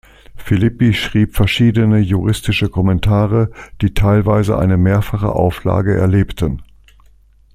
Philippi 0.35 0.95
schrieb 0.95 1.35
verschiedene 1.35 1.99
juristische 1.99 2.69
Kommentare, 2.69 3.51
die 3.81 3.93
teilweise 3.93 4.57
eine 4.57 4.75
mehrfache 4.75 5.31
Auflage 5.31 5.95
erlebten. 5.95 6.63